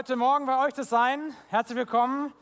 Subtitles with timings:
[0.00, 1.20] Heute Morgen bei euch zu sein.
[1.50, 2.32] Herzlich willkommen,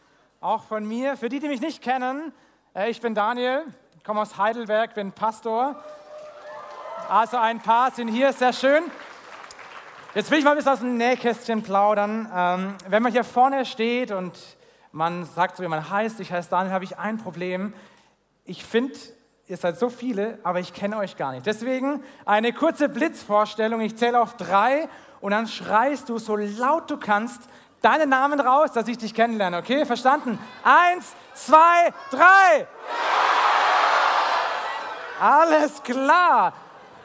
[0.40, 1.16] auch von mir.
[1.16, 2.32] Für die, die mich nicht kennen,
[2.72, 3.64] äh, ich bin Daniel,
[4.04, 5.74] komme aus Heidelberg, bin Pastor.
[7.08, 8.84] Also ein paar sind hier, sehr schön.
[10.14, 12.30] Jetzt will ich mal ein bisschen aus dem Nähkästchen plaudern.
[12.32, 14.38] Ähm, wenn man hier vorne steht und
[14.92, 17.74] man sagt so, wie man heißt, ich heiße Daniel, habe ich ein Problem.
[18.44, 18.94] Ich finde,
[19.48, 21.44] ihr seid so viele, aber ich kenne euch gar nicht.
[21.44, 23.80] Deswegen eine kurze Blitzvorstellung.
[23.80, 24.88] Ich zähle auf drei
[25.20, 27.42] und dann schreist du so laut du kannst
[27.82, 29.58] deinen Namen raus, dass ich dich kennenlerne.
[29.58, 30.38] Okay, verstanden?
[30.64, 32.66] Eins, zwei, drei.
[35.20, 36.52] Alles klar.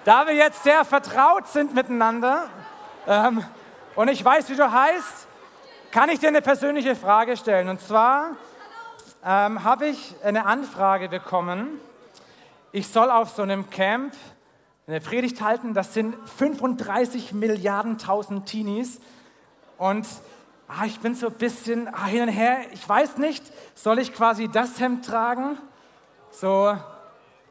[0.04, 2.50] Da wir jetzt sehr vertraut sind miteinander
[3.08, 3.44] ähm,
[3.96, 5.28] und ich weiß, wie du heißt,
[5.92, 7.70] kann ich dir eine persönliche Frage stellen.
[7.70, 8.32] Und zwar
[9.26, 11.80] ähm, habe ich eine Anfrage bekommen.
[12.72, 14.14] Ich soll auf so einem Camp
[14.86, 15.74] eine Predigt halten.
[15.74, 19.00] Das sind 35 Milliarden tausend Teenies.
[19.78, 20.06] Und
[20.68, 22.58] ah, ich bin so ein bisschen ah, hin und her.
[22.74, 23.44] Ich weiß nicht,
[23.76, 25.58] soll ich quasi das Hemd tragen?
[26.32, 26.76] So,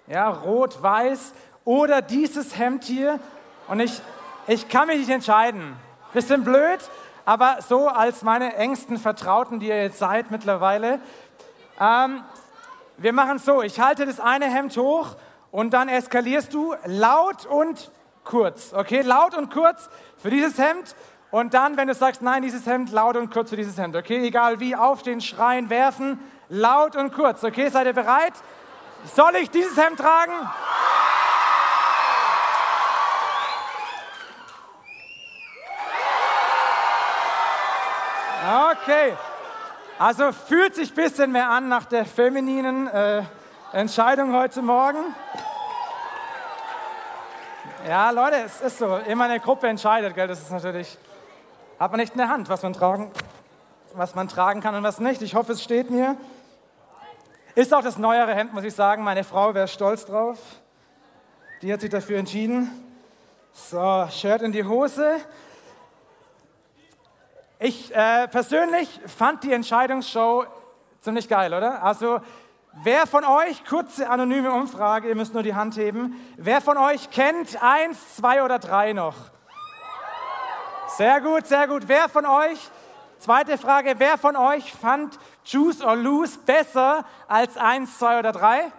[0.08, 1.32] ja, rot, weiß
[1.64, 3.18] oder dieses Hemd hier?
[3.68, 4.02] Und ich,
[4.46, 5.76] ich kann mich nicht entscheiden.
[6.12, 6.80] Bisschen blöd,
[7.24, 11.00] aber so als meine engsten Vertrauten, die ihr jetzt seid mittlerweile.
[11.80, 12.22] Ähm,
[12.98, 15.16] wir machen so, ich halte das eine Hemd hoch
[15.52, 17.92] und dann eskalierst du laut und
[18.24, 18.72] kurz.
[18.72, 20.96] Okay, laut und kurz für dieses Hemd.
[21.30, 23.94] Und dann, wenn du sagst, nein, dieses Hemd, laut und kurz für dieses Hemd.
[23.94, 27.44] Okay, egal wie, aufstehen, schreien, werfen, laut und kurz.
[27.44, 28.32] Okay, seid ihr bereit?
[29.14, 30.32] Soll ich dieses Hemd tragen?
[38.72, 39.14] Okay,
[39.98, 43.22] also fühlt sich ein bisschen mehr an nach der femininen äh,
[43.72, 44.98] Entscheidung heute Morgen.
[47.88, 48.98] Ja, Leute, es ist so.
[48.98, 50.28] Immer eine Gruppe entscheidet, gell?
[50.28, 50.98] Das ist natürlich,
[51.78, 53.10] hat man nicht in der Hand, was man tragen,
[53.94, 55.22] was man tragen kann und was nicht.
[55.22, 56.18] Ich hoffe, es steht mir.
[57.54, 59.04] Ist auch das neuere Hemd, muss ich sagen.
[59.04, 60.38] Meine Frau wäre stolz drauf.
[61.62, 62.70] Die hat sich dafür entschieden.
[63.54, 65.16] So, Shirt in die Hose.
[67.58, 70.44] Ich äh, persönlich fand die Entscheidungsshow
[71.00, 71.82] ziemlich geil, oder?
[71.82, 72.20] Also,
[72.82, 77.10] wer von euch, kurze anonyme Umfrage, ihr müsst nur die Hand heben, wer von euch
[77.10, 79.14] kennt eins, zwei oder drei noch?
[80.96, 81.84] Sehr gut, sehr gut.
[81.86, 82.58] Wer von euch,
[83.18, 85.18] zweite Frage, wer von euch fand
[85.50, 88.70] Choose or Lose besser als eins, zwei oder drei?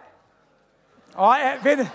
[1.17, 1.87] Oh, er,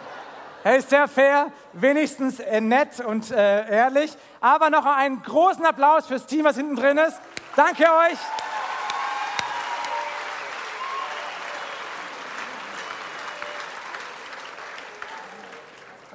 [0.64, 4.16] er ist sehr fair, wenigstens äh, nett und äh, ehrlich.
[4.40, 7.20] Aber noch einen großen Applaus fürs Team, was hinten drin ist.
[7.54, 8.18] Danke euch.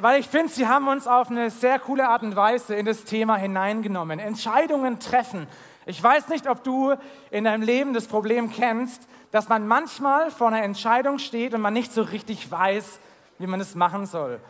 [0.03, 3.05] Weil ich finde, sie haben uns auf eine sehr coole Art und Weise in das
[3.05, 4.19] Thema hineingenommen.
[4.19, 5.47] Entscheidungen treffen.
[5.85, 6.95] Ich weiß nicht, ob du
[7.31, 11.71] in deinem Leben das Problem kennst, dass man manchmal vor einer Entscheidung steht und man
[11.73, 12.99] nicht so richtig weiß,
[13.39, 14.41] wie man es machen soll.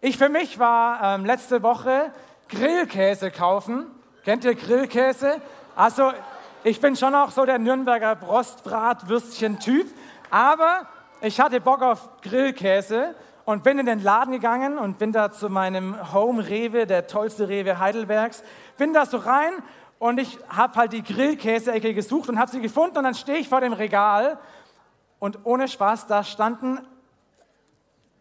[0.00, 2.12] Ich für mich war ähm, letzte Woche
[2.48, 3.86] Grillkäse kaufen.
[4.24, 5.42] Kennt ihr Grillkäse?
[5.74, 6.12] Also
[6.62, 9.88] ich bin schon auch so der Nürnberger Brostbratwürstchen-Typ,
[10.30, 10.86] aber
[11.22, 13.16] ich hatte Bock auf Grillkäse
[13.52, 17.50] und bin in den Laden gegangen und bin da zu meinem Home Rewe, der tollste
[17.50, 18.42] Rewe Heidelbergs,
[18.78, 19.52] bin da so rein
[19.98, 23.50] und ich habe halt die Grillkäse-Ecke gesucht und habe sie gefunden und dann stehe ich
[23.50, 24.38] vor dem Regal
[25.18, 26.80] und ohne Spaß, da standen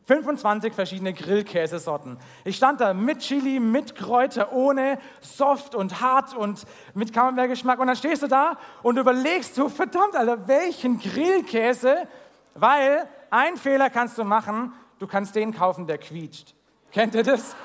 [0.03, 2.17] 25 verschiedene Grillkäsesorten.
[2.43, 7.79] Ich stand da mit Chili, mit Kräuter, ohne, soft und hart und mit Camembert-Geschmack.
[7.79, 12.07] Und dann stehst du da und überlegst so, verdammt, Alter, welchen Grillkäse?
[12.53, 16.53] Weil ein Fehler kannst du machen, du kannst den kaufen, der quietscht.
[16.91, 17.55] Kennt ihr das?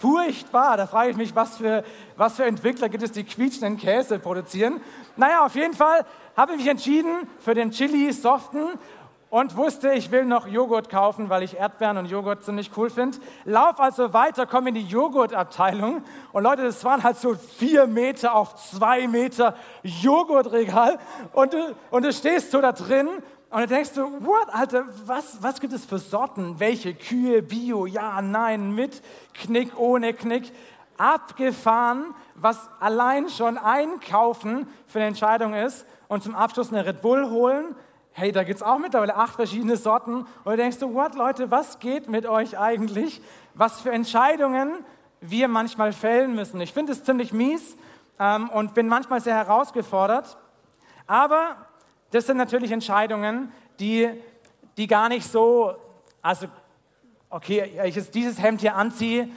[0.00, 1.84] Furchtbar, da frage ich mich, was für,
[2.16, 4.80] was für Entwickler gibt es, die quietschenden Käse produzieren.
[5.16, 6.04] Naja, auf jeden Fall
[6.36, 8.66] habe ich mich entschieden für den Chili Soften
[9.30, 13.18] und wusste, ich will noch Joghurt kaufen, weil ich Erdbeeren und Joghurt ziemlich cool finde.
[13.44, 16.02] Lauf also weiter, komm in die Joghurtabteilung
[16.32, 20.98] und Leute, das waren halt so vier Meter auf zwei Meter Joghurtregal
[21.32, 23.08] und du, und du stehst so da drin
[23.56, 26.60] und du denkst so, what, Alter, was, was gibt es für Sorten?
[26.60, 29.00] Welche Kühe, Bio, ja, nein, mit
[29.32, 30.52] Knick, ohne Knick?
[30.98, 37.30] abgefahren, was allein schon einkaufen für eine Entscheidung ist und zum Abschluss eine Red Bull
[37.30, 37.74] holen.
[38.12, 40.20] Hey, da gibt es auch mittlerweile acht verschiedene Sorten.
[40.20, 43.20] Und du denkst du, what, Leute, was geht mit euch eigentlich?
[43.54, 44.84] Was für Entscheidungen
[45.20, 46.60] wir manchmal fällen müssen.
[46.60, 47.76] Ich finde es ziemlich mies
[48.18, 50.38] ähm, und bin manchmal sehr herausgefordert.
[51.06, 51.56] Aber
[52.10, 54.08] das sind natürlich Entscheidungen, die,
[54.76, 55.76] die gar nicht so,
[56.22, 56.46] also,
[57.30, 59.28] okay, ich jetzt dieses Hemd hier anziehe,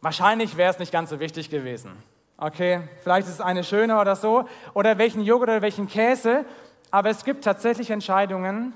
[0.00, 1.92] wahrscheinlich wäre es nicht ganz so wichtig gewesen.
[2.36, 6.44] Okay, vielleicht ist es eine schöne oder so, oder welchen Joghurt oder welchen Käse,
[6.90, 8.74] aber es gibt tatsächlich Entscheidungen,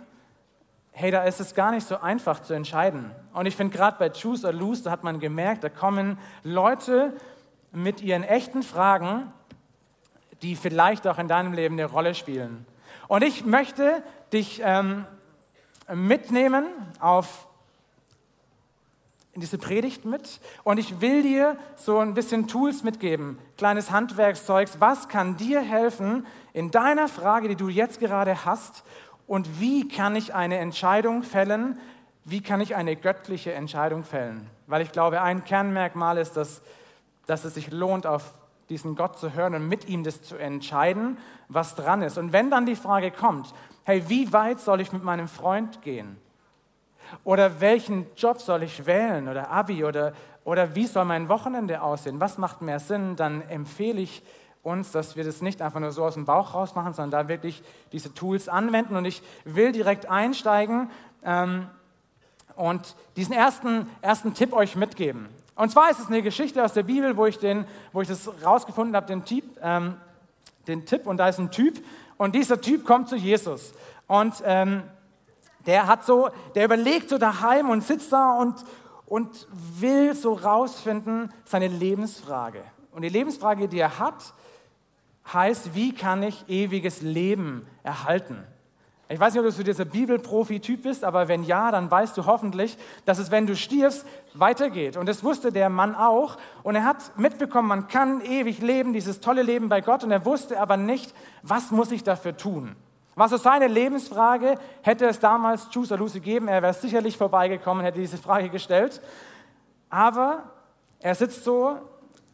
[0.92, 3.12] hey, da ist es gar nicht so einfach zu entscheiden.
[3.32, 7.12] Und ich finde gerade bei Choose or Lose, da hat man gemerkt, da kommen Leute
[7.72, 9.32] mit ihren echten Fragen,
[10.42, 12.66] die vielleicht auch in deinem Leben eine Rolle spielen.
[13.08, 14.02] Und ich möchte
[14.32, 15.04] dich ähm,
[15.92, 16.66] mitnehmen
[17.00, 17.46] auf
[19.32, 24.80] in diese Predigt mit und ich will dir so ein bisschen Tools mitgeben, kleines Handwerkszeugs,
[24.80, 28.82] was kann dir helfen in deiner Frage, die du jetzt gerade hast
[29.28, 31.78] und wie kann ich eine Entscheidung fällen,
[32.24, 34.50] wie kann ich eine göttliche Entscheidung fällen?
[34.66, 36.60] Weil ich glaube, ein Kernmerkmal ist, dass,
[37.26, 38.34] dass es sich lohnt, auf
[38.68, 41.18] diesen Gott zu hören und mit ihm das zu entscheiden,
[41.48, 42.18] was dran ist.
[42.18, 43.54] Und wenn dann die Frage kommt,
[43.84, 46.18] hey, wie weit soll ich mit meinem Freund gehen?
[47.24, 50.12] Oder welchen Job soll ich wählen oder Abi oder,
[50.44, 52.20] oder wie soll mein Wochenende aussehen?
[52.20, 53.16] Was macht mehr Sinn?
[53.16, 54.22] Dann empfehle ich
[54.62, 57.28] uns, dass wir das nicht einfach nur so aus dem Bauch raus machen, sondern da
[57.28, 57.62] wirklich
[57.92, 58.96] diese Tools anwenden.
[58.96, 60.90] Und ich will direkt einsteigen
[61.24, 61.66] ähm,
[62.56, 65.28] und diesen ersten, ersten Tipp euch mitgeben.
[65.58, 68.30] Und zwar ist es eine Geschichte aus der Bibel, wo ich, den, wo ich das
[68.44, 69.24] rausgefunden habe, den,
[69.60, 69.96] ähm,
[70.68, 71.04] den Tipp.
[71.04, 71.84] Und da ist ein Typ.
[72.16, 73.74] Und dieser Typ kommt zu Jesus.
[74.06, 74.84] Und ähm,
[75.66, 78.54] der hat so, der überlegt so daheim und sitzt da und,
[79.06, 82.62] und will so rausfinden, seine Lebensfrage.
[82.92, 84.32] Und die Lebensfrage, die er hat,
[85.32, 88.44] heißt, wie kann ich ewiges Leben erhalten?
[89.10, 92.76] Ich weiß nicht, ob du dieser Bibelprofi-Typ bist, aber wenn ja, dann weißt du hoffentlich,
[93.06, 94.98] dass es, wenn du stirbst, weitergeht.
[94.98, 96.36] Und das wusste der Mann auch.
[96.62, 100.04] Und er hat mitbekommen, man kann ewig leben, dieses tolle Leben bei Gott.
[100.04, 102.76] Und er wusste aber nicht, was muss ich dafür tun?
[103.14, 107.82] Was so seine Lebensfrage, hätte es damals Choose or Lose gegeben, er wäre sicherlich vorbeigekommen,
[107.82, 109.00] hätte diese Frage gestellt.
[109.88, 110.42] Aber
[111.00, 111.78] er sitzt so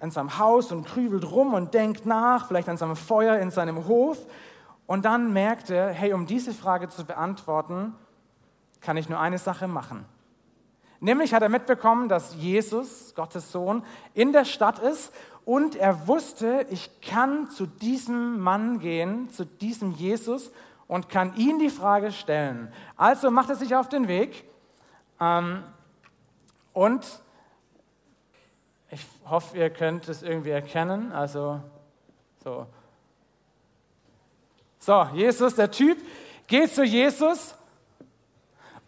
[0.02, 3.86] in seinem Haus und krübelt rum und denkt nach, vielleicht an seinem Feuer in seinem
[3.86, 4.18] Hof.
[4.86, 7.94] Und dann merkt er, hey, um diese Frage zu beantworten,
[8.80, 10.04] kann ich nur eine Sache machen.
[11.00, 13.84] Nämlich hat er mitbekommen, dass Jesus, Gottes Sohn,
[14.14, 15.12] in der Stadt ist
[15.44, 20.50] und er wusste, ich kann zu diesem Mann gehen, zu diesem Jesus
[20.86, 22.72] und kann ihn die Frage stellen.
[22.96, 24.44] Also macht er sich auf den Weg
[25.20, 25.62] ähm,
[26.72, 27.06] und
[28.90, 31.10] ich hoffe, ihr könnt es irgendwie erkennen.
[31.12, 31.60] Also,
[32.42, 32.66] so.
[34.84, 35.96] So, Jesus, der Typ,
[36.46, 37.54] geht zu Jesus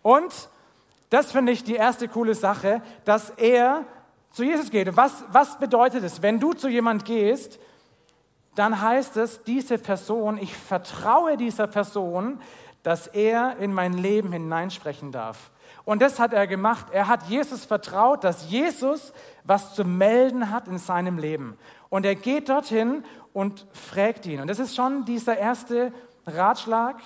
[0.03, 0.31] und
[1.09, 3.83] das finde ich die erste coole Sache, dass er
[4.31, 4.95] zu Jesus geht.
[4.95, 6.21] Was, was bedeutet es?
[6.21, 7.59] Wenn du zu jemand gehst,
[8.57, 12.43] dann heißt es, diese Person, ich vertraue dieser Person,
[12.83, 15.51] dass er in mein Leben hineinsprechen darf.
[15.87, 16.89] Und das hat er gemacht.
[16.93, 19.15] Er hat Jesus vertraut, dass Jesus
[19.45, 21.57] was zu melden hat in seinem Leben.
[21.89, 24.41] Und er geht dorthin und fragt ihn.
[24.41, 25.93] Und das ist schon dieser erste
[26.27, 26.97] Ratschlag,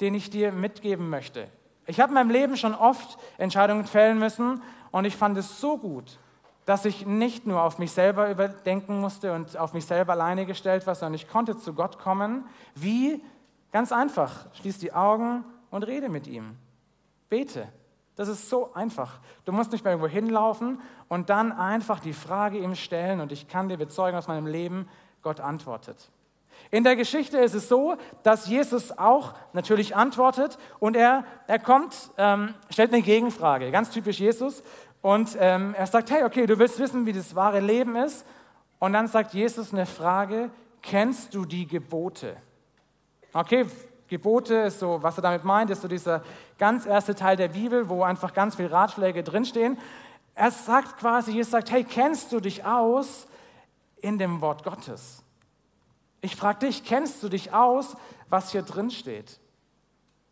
[0.00, 1.48] den ich dir mitgeben möchte.
[1.86, 5.78] Ich habe in meinem Leben schon oft Entscheidungen fällen müssen und ich fand es so
[5.78, 6.18] gut,
[6.64, 10.86] dass ich nicht nur auf mich selber überdenken musste und auf mich selber alleine gestellt
[10.86, 12.44] war, sondern ich konnte zu Gott kommen.
[12.74, 13.22] Wie?
[13.70, 14.46] Ganz einfach.
[14.54, 16.56] Schließ die Augen und rede mit ihm.
[17.28, 17.68] Bete.
[18.16, 19.20] Das ist so einfach.
[19.44, 23.46] Du musst nicht mehr irgendwo hinlaufen und dann einfach die Frage ihm stellen und ich
[23.46, 24.88] kann dir bezeugen aus meinem Leben,
[25.22, 26.10] Gott antwortet.
[26.70, 32.10] In der Geschichte ist es so, dass Jesus auch natürlich antwortet und er, er kommt,
[32.16, 34.62] ähm, stellt eine Gegenfrage, ganz typisch Jesus.
[35.02, 38.26] Und ähm, er sagt, hey, okay, du willst wissen, wie das wahre Leben ist.
[38.78, 40.50] Und dann sagt Jesus eine Frage,
[40.82, 42.36] kennst du die Gebote?
[43.32, 43.66] Okay,
[44.08, 46.22] Gebote so, was er damit meint, ist so dieser
[46.58, 49.78] ganz erste Teil der Bibel, wo einfach ganz viele Ratschläge drinstehen.
[50.34, 53.26] Er sagt quasi, Jesus sagt, hey, kennst du dich aus
[53.96, 55.22] in dem Wort Gottes?
[56.20, 57.96] Ich frage dich, kennst du dich aus,
[58.28, 59.40] was hier drin steht?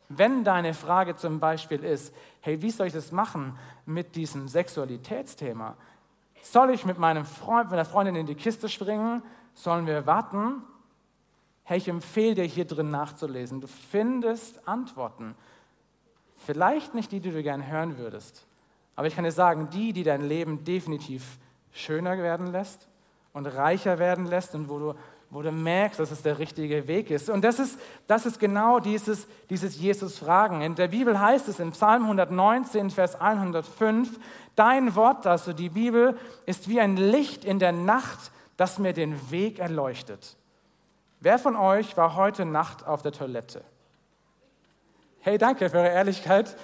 [0.08, 5.76] Wenn deine Frage zum Beispiel ist, hey, wie soll ich das machen mit diesem Sexualitätsthema?
[6.42, 9.22] Soll ich mit meinem Freund, mit der Freundin in die Kiste springen?
[9.54, 10.62] Sollen wir warten?
[11.64, 13.60] Hey, ich empfehle dir hier drin nachzulesen.
[13.60, 15.34] Du findest Antworten.
[16.36, 18.46] Vielleicht nicht die, die du gern hören würdest,
[18.96, 21.38] aber ich kann dir sagen, die, die dein Leben definitiv
[21.72, 22.86] schöner werden lässt
[23.32, 24.94] und reicher werden lässt und wo du,
[25.30, 27.30] wo du merkst, dass es der richtige Weg ist.
[27.30, 30.60] Und das ist, das ist genau dieses, dieses Jesus-Fragen.
[30.60, 34.20] In der Bibel heißt es in Psalm 119, Vers 105,
[34.54, 36.16] Dein Wort, also die Bibel,
[36.46, 40.36] ist wie ein Licht in der Nacht, das mir den Weg erleuchtet.
[41.24, 43.64] Wer von euch war heute Nacht auf der Toilette?
[45.20, 46.54] Hey, danke für eure Ehrlichkeit.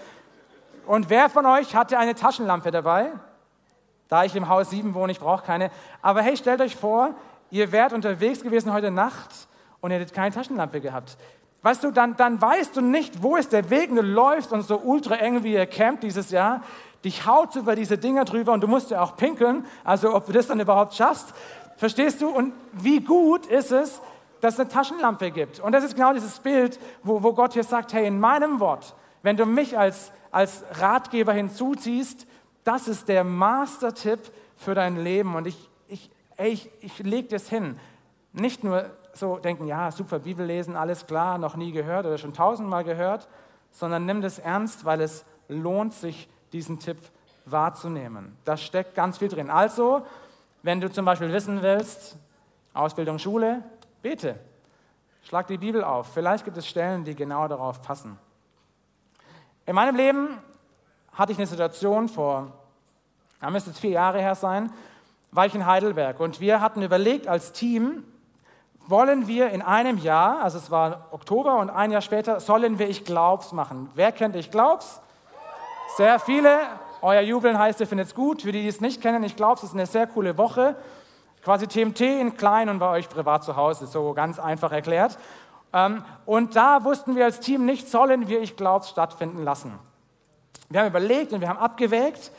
[0.86, 3.10] Und wer von euch hatte eine Taschenlampe dabei?
[4.08, 5.70] Da ich im Haus 7 wohne, ich brauche keine.
[6.02, 7.14] Aber hey, stellt euch vor,
[7.48, 9.30] ihr wärt unterwegs gewesen heute Nacht
[9.80, 11.16] und ihr hättet keine Taschenlampe gehabt.
[11.62, 14.60] Weißt du, dann, dann weißt du nicht, wo ist der Weg und du läufst und
[14.60, 16.60] so ultra eng wie ihr campt dieses Jahr,
[17.02, 20.32] dich haut über diese Dinger drüber und du musst ja auch pinkeln, also ob du
[20.32, 21.32] das dann überhaupt schaffst.
[21.78, 22.28] Verstehst du?
[22.28, 24.02] Und wie gut ist es,
[24.40, 25.60] dass es eine Taschenlampe gibt?
[25.60, 28.94] Und das ist genau dieses Bild, wo, wo Gott hier sagt, hey, in meinem Wort,
[29.22, 32.26] wenn du mich als, als Ratgeber hinzuziehst,
[32.64, 34.20] das ist der Master-Tipp
[34.56, 35.34] für dein Leben.
[35.34, 37.78] Und ich, ich, ich, ich lege das hin.
[38.32, 42.32] Nicht nur so denken, ja, super, Bibel lesen, alles klar, noch nie gehört oder schon
[42.32, 43.28] tausendmal gehört,
[43.72, 46.98] sondern nimm das ernst, weil es lohnt sich, diesen Tipp
[47.44, 48.36] wahrzunehmen.
[48.44, 49.50] Da steckt ganz viel drin.
[49.50, 50.02] Also,
[50.62, 52.16] wenn du zum Beispiel wissen willst,
[52.74, 53.62] Ausbildung, Schule,
[54.02, 54.38] bete.
[55.22, 56.12] Schlag die Bibel auf.
[56.12, 58.18] Vielleicht gibt es Stellen, die genau darauf passen.
[59.66, 60.38] In meinem Leben
[61.12, 62.52] hatte ich eine Situation vor,
[63.40, 64.72] da müsste jetzt vier Jahre her sein,
[65.32, 68.04] war ich in Heidelberg und wir hatten überlegt als Team,
[68.86, 72.88] wollen wir in einem Jahr, also es war Oktober und ein Jahr später, sollen wir
[72.88, 73.90] Ich Glaubs machen.
[73.94, 75.00] Wer kennt Ich Glaubs?
[75.96, 76.58] Sehr viele.
[77.02, 78.42] Euer Jubeln heißt, ihr findet es gut.
[78.42, 80.76] Für die, die es nicht kennen, Ich Glaubs ist eine sehr coole Woche.
[81.42, 85.18] Quasi TMT in klein und bei euch privat zu Hause, so ganz einfach erklärt.
[85.72, 89.78] Ähm, und da wussten wir als Team nicht, sollen wir Ich Glaubs stattfinden lassen.
[90.68, 92.30] Wir haben überlegt und wir haben abgewägt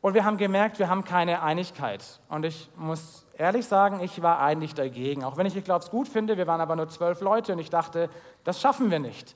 [0.00, 2.20] und wir haben gemerkt, wir haben keine Einigkeit.
[2.28, 5.24] Und ich muss ehrlich sagen, ich war eigentlich dagegen.
[5.24, 7.70] Auch wenn ich Ich Glaubs gut finde, wir waren aber nur zwölf Leute und ich
[7.70, 8.08] dachte,
[8.44, 9.34] das schaffen wir nicht.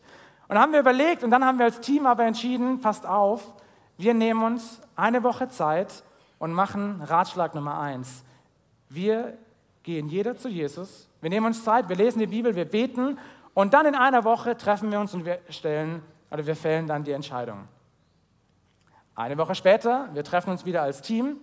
[0.49, 3.43] Und dann haben wir überlegt und dann haben wir als Team aber entschieden, passt auf,
[3.99, 6.03] wir nehmen uns eine Woche Zeit
[6.39, 8.25] und machen Ratschlag Nummer eins.
[8.91, 9.39] Wir
[9.85, 13.19] gehen jeder zu Jesus, wir nehmen uns Zeit, wir lesen die Bibel, wir beten
[13.55, 17.05] und dann in einer Woche treffen wir uns und wir stellen oder wir fällen dann
[17.05, 17.69] die Entscheidung.
[19.15, 21.37] Eine Woche später, wir treffen uns wieder als Team.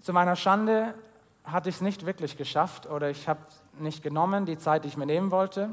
[0.00, 0.94] Zu meiner Schande
[1.44, 3.40] hatte ich es nicht wirklich geschafft oder ich habe
[3.78, 5.70] nicht genommen, die Zeit, die ich mir nehmen wollte.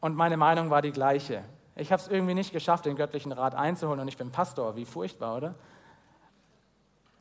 [0.00, 1.44] Und meine Meinung war die gleiche.
[1.76, 4.76] Ich habe es irgendwie nicht geschafft, den göttlichen Rat einzuholen und ich bin Pastor.
[4.76, 5.54] Wie furchtbar, oder?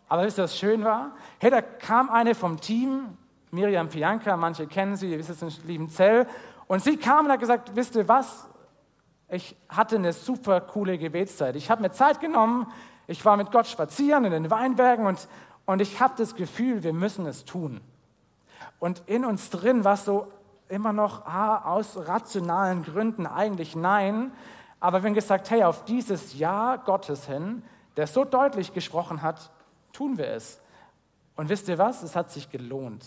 [0.10, 1.12] Aber wisst ihr, was schön war?
[1.40, 3.18] Hey, da kam eine vom Team,
[3.52, 6.28] Miriam Pianka, manche kennen sie, ihr wisst es in Liebenzell,
[6.68, 8.48] und sie kam und hat gesagt, wisst ihr was?
[9.30, 11.56] Ich hatte eine super coole Gebetszeit.
[11.56, 12.68] Ich habe mir Zeit genommen,
[13.08, 15.28] ich war mit Gott spazieren in den Weinbergen und,
[15.66, 17.80] und ich habe das Gefühl, wir müssen es tun.
[18.80, 20.32] Und in uns drin war es so
[20.68, 24.32] immer noch, ah, aus rationalen Gründen eigentlich nein.
[24.80, 27.64] Aber wenn gesagt, hey, auf dieses Ja Gottes hin,
[27.98, 29.52] der so deutlich gesprochen hat,
[29.94, 30.60] tun wir es.
[31.36, 32.04] Und wisst ihr was?
[32.04, 33.06] Es hat sich gelohnt.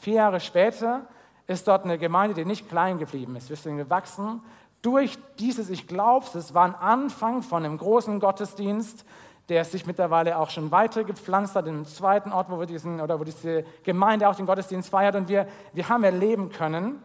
[0.00, 1.06] Vier Jahre später
[1.46, 3.48] ist dort eine Gemeinde, die nicht klein geblieben ist.
[3.48, 4.40] Wir sind gewachsen
[4.82, 6.34] durch dieses Ich glaub's.
[6.34, 9.04] Es war ein Anfang von einem großen Gottesdienst,
[9.48, 13.00] der sich mittlerweile auch schon weiter gepflanzt hat, in einem zweiten Ort, wo, wir diesen,
[13.00, 15.14] oder wo diese Gemeinde auch den Gottesdienst feiert.
[15.14, 17.02] Und wir, wir haben erleben können,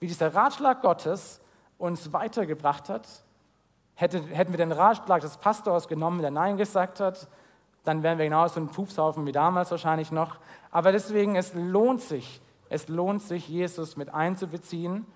[0.00, 1.40] wie dieser Ratschlag Gottes
[1.78, 3.06] uns weitergebracht hat.
[3.94, 7.28] Hätte, hätten wir den Ratschlag des Pastors genommen, der Nein gesagt hat,
[7.86, 10.36] dann wären wir genauso ein Pupshaufen wie damals wahrscheinlich noch.
[10.70, 15.06] Aber deswegen, es lohnt sich, es lohnt sich, Jesus mit einzubeziehen.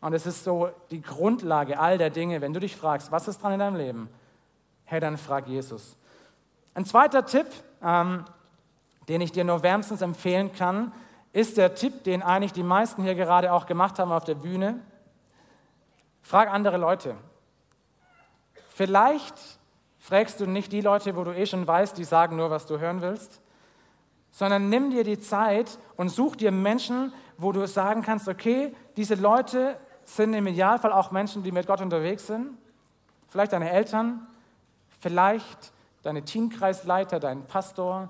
[0.00, 2.40] Und es ist so die Grundlage all der Dinge.
[2.40, 4.08] Wenn du dich fragst, was ist dran in deinem Leben?
[4.84, 5.96] Hey, dann frag Jesus.
[6.74, 7.46] Ein zweiter Tipp,
[7.82, 8.24] ähm,
[9.08, 10.92] den ich dir nur wärmstens empfehlen kann,
[11.32, 14.80] ist der Tipp, den eigentlich die meisten hier gerade auch gemacht haben auf der Bühne.
[16.22, 17.16] Frag andere Leute.
[18.68, 19.57] Vielleicht
[20.08, 22.78] fragst du nicht die Leute, wo du eh schon weißt, die sagen nur, was du
[22.78, 23.42] hören willst,
[24.30, 29.16] sondern nimm dir die Zeit und such dir Menschen, wo du sagen kannst, okay, diese
[29.16, 32.56] Leute sind im Idealfall auch Menschen, die mit Gott unterwegs sind.
[33.28, 34.26] Vielleicht deine Eltern,
[34.98, 35.72] vielleicht
[36.02, 38.08] deine Teamkreisleiter, dein Pastor,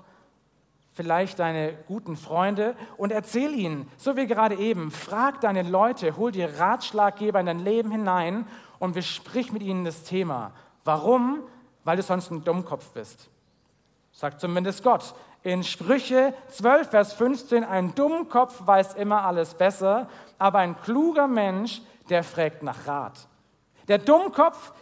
[0.93, 6.31] vielleicht deine guten Freunde und erzähl ihnen, so wie gerade eben, frag deine Leute, hol
[6.31, 8.47] dir Ratschlaggeber in dein Leben hinein
[8.79, 10.53] und besprich mit ihnen das Thema.
[10.85, 11.43] Warum?
[11.83, 13.29] Weil du sonst ein Dummkopf bist.
[14.11, 15.13] Sagt zumindest Gott.
[15.43, 21.81] In Sprüche 12, Vers 15, ein Dummkopf weiß immer alles besser, aber ein kluger Mensch,
[22.09, 23.27] der fragt nach Rat.
[23.87, 24.73] Der Dummkopf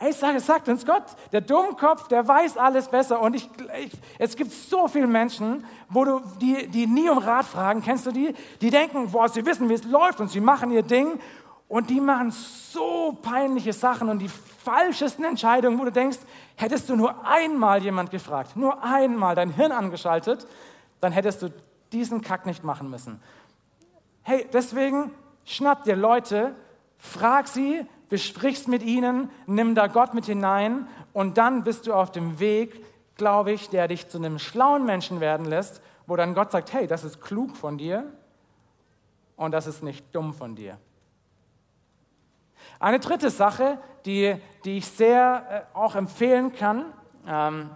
[0.00, 3.20] Hey, sag, sagt uns Gott, der Dummkopf, der weiß alles besser.
[3.20, 3.50] Und ich,
[3.84, 8.06] ich, es gibt so viele Menschen, wo du, die, die nie um Rat fragen, kennst
[8.06, 8.32] du die?
[8.60, 11.18] Die denken, boah, sie wissen, wie es läuft und sie machen ihr Ding.
[11.68, 16.18] Und die machen so peinliche Sachen und die falschesten Entscheidungen, wo du denkst,
[16.56, 20.46] hättest du nur einmal jemand gefragt, nur einmal dein Hirn angeschaltet,
[21.00, 21.52] dann hättest du
[21.92, 23.20] diesen Kack nicht machen müssen.
[24.22, 25.10] Hey, deswegen
[25.44, 26.54] schnapp dir Leute,
[26.96, 32.10] frag sie, besprichst mit ihnen, nimm da Gott mit hinein und dann bist du auf
[32.10, 32.84] dem Weg,
[33.16, 36.86] glaube ich, der dich zu einem schlauen Menschen werden lässt, wo dann Gott sagt, hey,
[36.86, 38.10] das ist klug von dir
[39.36, 40.78] und das ist nicht dumm von dir.
[42.80, 46.86] Eine dritte Sache, die, die ich sehr äh, auch empfehlen kann,
[47.26, 47.70] ähm,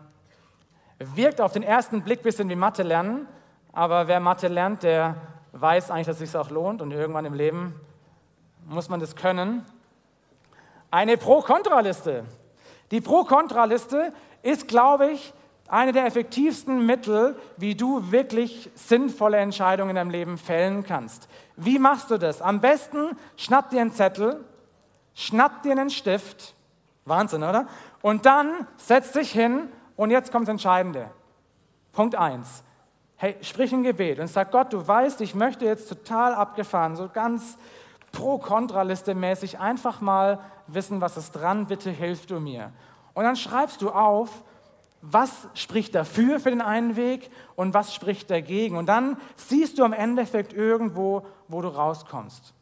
[0.98, 3.26] wirkt auf den ersten Blick ein bisschen wie Mathe lernen,
[3.72, 5.16] aber wer Mathe lernt, der
[5.52, 7.74] weiß eigentlich, dass es sich auch lohnt und irgendwann im Leben
[8.66, 9.64] muss man das können.
[10.90, 12.24] Eine Pro-Kontra-Liste.
[12.92, 15.34] Die Pro-Kontra-Liste ist, glaube ich,
[15.66, 21.28] eine der effektivsten Mittel, wie du wirklich sinnvolle Entscheidungen in deinem Leben fällen kannst.
[21.56, 22.42] Wie machst du das?
[22.42, 24.44] Am besten schnapp dir einen Zettel,
[25.14, 26.54] schnapp dir einen Stift,
[27.04, 27.66] Wahnsinn, oder?
[28.00, 31.10] Und dann setz dich hin und jetzt kommt das Entscheidende.
[31.92, 32.64] Punkt 1.
[33.16, 37.08] Hey, sprich ein Gebet und sag Gott, du weißt, ich möchte jetzt total abgefahren, so
[37.08, 37.56] ganz
[38.10, 42.72] Pro-Kontra-Liste mäßig einfach mal wissen, was ist dran, bitte hilf du mir.
[43.14, 44.42] Und dann schreibst du auf,
[45.02, 48.76] was spricht dafür für den einen Weg und was spricht dagegen.
[48.76, 52.54] Und dann siehst du am Endeffekt irgendwo, wo du rauskommst.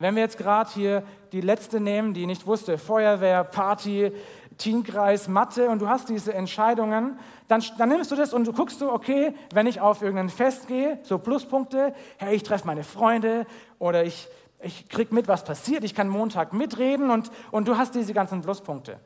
[0.00, 4.10] Wenn wir jetzt gerade hier die letzte nehmen, die nicht wusste, Feuerwehr, Party,
[4.56, 8.80] Teenkreis, Mathe und du hast diese Entscheidungen, dann, dann nimmst du das und du guckst
[8.80, 13.46] du, okay, wenn ich auf irgendein Fest gehe, so Pluspunkte, hey, ich treffe meine Freunde
[13.78, 14.26] oder ich,
[14.62, 18.40] ich kriege mit, was passiert, ich kann Montag mitreden und, und du hast diese ganzen
[18.40, 18.98] Pluspunkte.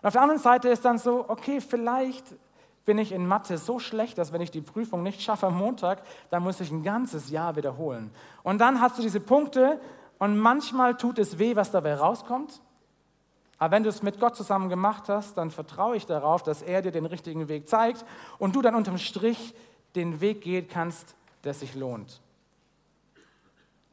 [0.00, 2.24] Und auf der anderen Seite ist dann so, okay, vielleicht
[2.84, 6.02] bin ich in Mathe so schlecht, dass wenn ich die Prüfung nicht schaffe am Montag,
[6.30, 8.10] dann muss ich ein ganzes Jahr wiederholen.
[8.42, 9.78] Und dann hast du diese Punkte
[10.18, 12.60] und manchmal tut es weh, was dabei rauskommt.
[13.58, 16.82] Aber wenn du es mit Gott zusammen gemacht hast, dann vertraue ich darauf, dass er
[16.82, 18.04] dir den richtigen Weg zeigt
[18.38, 19.54] und du dann unterm Strich
[19.96, 22.20] den Weg gehen kannst, der sich lohnt.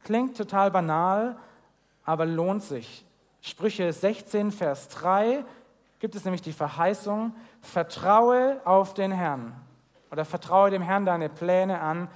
[0.04, 1.36] Klingt total banal,
[2.04, 3.04] aber lohnt sich.
[3.40, 5.44] Sprüche 16, Vers 3
[5.98, 9.52] gibt es nämlich die Verheißung, vertraue auf den Herrn
[10.10, 12.08] oder vertraue dem Herrn deine Pläne an,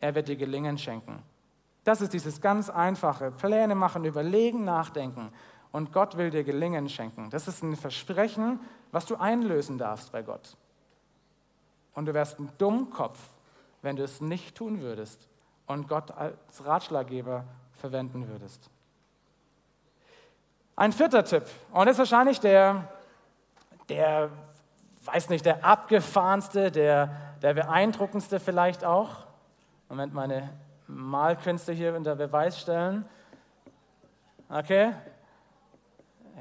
[0.00, 1.22] er wird dir Gelingen schenken.
[1.88, 5.32] Das ist dieses ganz einfache, Pläne machen, überlegen, nachdenken
[5.72, 7.30] und Gott will dir Gelingen schenken.
[7.30, 8.60] Das ist ein Versprechen,
[8.92, 10.54] was du einlösen darfst bei Gott.
[11.94, 13.18] Und du wärst ein Dummkopf,
[13.80, 15.28] wenn du es nicht tun würdest
[15.64, 18.68] und Gott als Ratschlaggeber verwenden würdest.
[20.76, 22.86] Ein vierter Tipp, und das ist wahrscheinlich der,
[23.88, 24.28] der
[25.06, 29.24] weiß nicht, der abgefahrenste, der, der beeindruckendste vielleicht auch.
[29.88, 30.50] Moment, meine
[30.88, 33.04] Malkünste hier unter Beweis stellen.
[34.48, 34.94] Okay?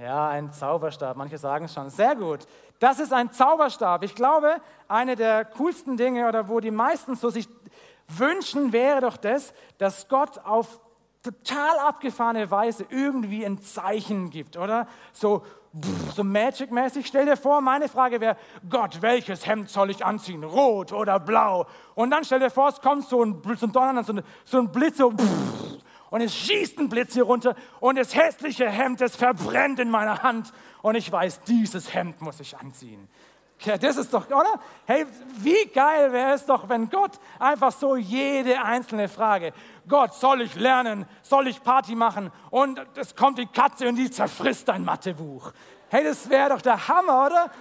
[0.01, 1.17] Ja, ein Zauberstab.
[1.17, 1.89] Manche sagen es schon.
[1.89, 2.47] Sehr gut.
[2.79, 4.03] Das ist ein Zauberstab.
[4.03, 7.49] Ich glaube, eine der coolsten Dinge oder wo die meisten so sich
[8.07, 10.79] wünschen, wäre doch das, dass Gott auf
[11.23, 14.87] total abgefahrene Weise irgendwie ein Zeichen gibt, oder?
[15.11, 15.43] So,
[16.15, 17.05] so Magic-mäßig.
[17.05, 18.37] Stell dir vor, meine Frage wäre,
[18.69, 20.43] Gott, welches Hemd soll ich anziehen?
[20.43, 21.67] Rot oder blau?
[21.95, 24.59] Und dann stell dir vor, es kommt so ein, so ein Donner, so ein, so
[24.59, 25.13] ein Blitz, so,
[26.09, 30.23] und es schießt ein Blitz hier runter und das hässliche Hemd, das verbrennt in meiner
[30.23, 33.09] Hand und ich weiß, dieses Hemd muss ich anziehen.
[33.61, 34.59] Ja, das ist doch, oder?
[34.85, 35.05] Hey,
[35.37, 39.51] wie geil wäre es doch, wenn Gott einfach so jede einzelne Frage,
[39.87, 42.31] Gott, soll ich lernen, soll ich Party machen?
[42.51, 45.51] Und es kommt die Katze und die zerfrisst dein Mathebuch.
[45.89, 47.51] Hey, das wäre doch der Hammer, oder?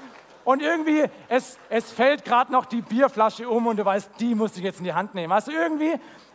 [0.45, 4.57] Und irgendwie, es, es fällt gerade noch die Bierflasche um und du weißt, die muss
[4.57, 5.33] ich jetzt in die Hand nehmen.
[5.33, 5.95] Also irgendwie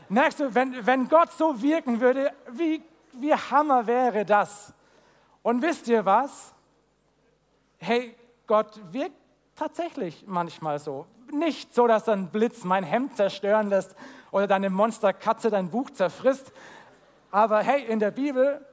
[0.10, 4.74] merkst du, wenn, wenn Gott so wirken würde, wie, wie Hammer wäre das?
[5.44, 6.54] Und wisst ihr was?
[7.78, 8.16] Hey,
[8.48, 9.21] Gott wirkt
[9.62, 11.06] tatsächlich manchmal so.
[11.32, 13.96] Nicht so, dass ein Blitz mein Hemd zerstören lässt
[14.32, 16.52] oder deine Monsterkatze dein Buch zerfrisst.
[17.30, 18.66] Aber hey, in der Bibel,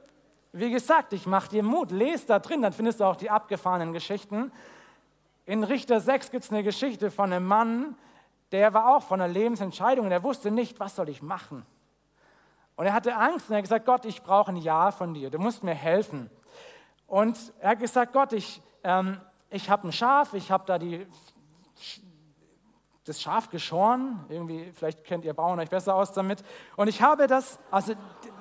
[0.51, 1.91] wie gesagt, ich mache dir Mut.
[1.91, 4.51] Lese da drin, dann findest du auch die abgefahrenen Geschichten.
[5.45, 7.95] In Richter 6 gibt es eine Geschichte von einem Mann,
[8.51, 11.67] der war auch von einer Lebensentscheidung und er wusste nicht, was soll ich machen.
[12.75, 15.29] Und er hatte Angst und er hat gesagt, Gott, ich brauche ein Ja von dir,
[15.29, 16.31] du musst mir helfen.
[17.05, 21.05] Und er hat gesagt, Gott, ich, ähm, ich habe ein Schaf, ich habe da die,
[23.05, 26.43] das Schaf geschoren, irgendwie, vielleicht kennt ihr Bauern euch besser aus damit.
[26.75, 27.93] Und ich habe das, also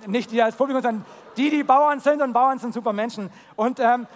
[0.06, 3.30] nicht die als Publikum, sondern die, die Bauern sind und Bauern sind super Menschen.
[3.56, 4.06] Und, ähm,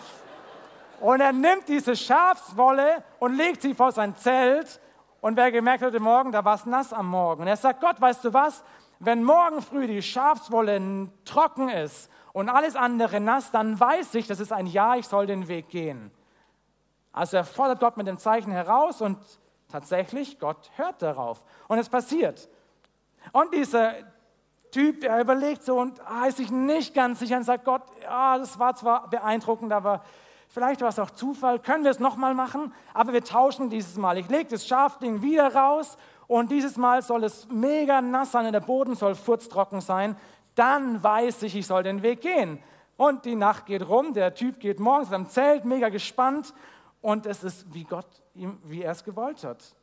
[1.00, 4.80] Und er nimmt diese Schafswolle und legt sie vor sein Zelt.
[5.20, 7.42] Und wer gemerkt hat, heute Morgen, da war es nass am Morgen.
[7.42, 8.62] Und er sagt, Gott, weißt du was?
[9.00, 14.38] Wenn morgen früh die Schafswolle trocken ist und alles andere nass, dann weiß ich, das
[14.38, 16.12] ist ein Ja, ich soll den Weg gehen.
[17.12, 19.18] Also er fordert Gott mit dem Zeichen heraus und
[19.68, 21.44] tatsächlich, Gott hört darauf.
[21.68, 22.48] Und es passiert.
[23.32, 23.94] Und dieser
[24.70, 28.38] Typ, der überlegt so und ah, ist sich nicht ganz sicher und sagt, Gott, ja,
[28.38, 30.02] das war zwar beeindruckend, aber
[30.52, 34.18] Vielleicht war es auch Zufall, können wir es nochmal machen, aber wir tauschen dieses Mal.
[34.18, 35.96] Ich lege das Schafding wieder raus
[36.26, 40.14] und dieses Mal soll es mega nass sein und der Boden soll furztrocken sein.
[40.54, 42.62] Dann weiß ich, ich soll den Weg gehen.
[42.98, 46.52] Und die Nacht geht rum, der Typ geht morgens am Zelt, mega gespannt
[47.02, 49.76] und es ist wie Gott, wie er es gewollt hat.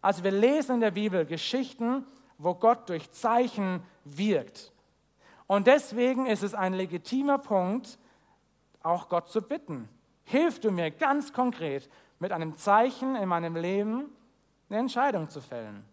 [0.00, 2.04] Also wir lesen in der Bibel Geschichten,
[2.38, 4.72] wo Gott durch Zeichen wirkt.
[5.46, 7.98] Und deswegen ist es ein legitimer Punkt,
[8.82, 9.88] auch Gott zu bitten
[10.26, 11.88] hilf du mir ganz konkret
[12.18, 14.10] mit einem Zeichen in meinem Leben
[14.68, 15.84] eine Entscheidung zu fällen.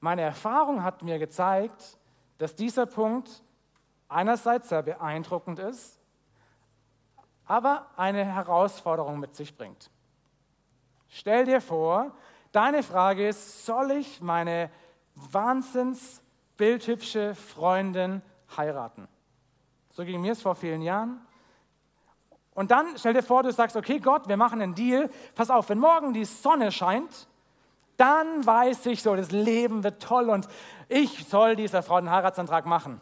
[0.00, 1.98] Meine Erfahrung hat mir gezeigt,
[2.38, 3.42] dass dieser Punkt
[4.08, 5.97] einerseits sehr beeindruckend ist,
[7.48, 9.90] aber eine Herausforderung mit sich bringt.
[11.08, 12.12] Stell dir vor,
[12.52, 14.70] deine Frage ist, soll ich meine
[15.14, 16.22] wahnsinns
[16.58, 18.22] bildhübsche Freundin
[18.56, 19.08] heiraten?
[19.90, 21.20] So ging mir es vor vielen Jahren.
[22.54, 25.08] Und dann stell dir vor, du sagst, okay Gott, wir machen einen Deal.
[25.34, 27.28] Pass auf, wenn morgen die Sonne scheint,
[27.96, 30.48] dann weiß ich so, das Leben wird toll und
[30.88, 33.00] ich soll dieser Frau einen Heiratsantrag machen.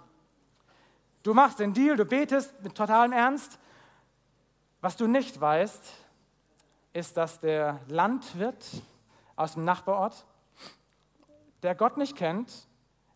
[1.23, 3.59] Du machst den Deal, du betest mit totalem Ernst.
[4.81, 5.83] Was du nicht weißt,
[6.93, 8.65] ist, dass der Landwirt
[9.35, 10.27] aus dem Nachbarort,
[11.63, 12.69] der Gott nicht kennt,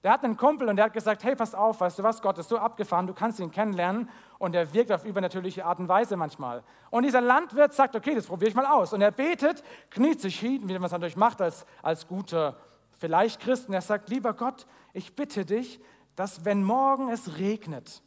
[0.03, 2.39] der hat einen Kumpel und der hat gesagt, hey, pass auf, weißt du was, Gott
[2.39, 6.17] ist so abgefahren, du kannst ihn kennenlernen und er wirkt auf übernatürliche Art und Weise
[6.17, 6.63] manchmal.
[6.89, 8.95] Und dieser Landwirt sagt, okay, das probiere ich mal aus.
[8.95, 12.57] Und er betet, kniet sich hin, wie man es natürlich macht als, als guter,
[12.99, 15.81] vielleicht Christ, und er sagt, lieber Gott, ich bitte dich,
[16.17, 18.03] dass wenn morgen es regnet,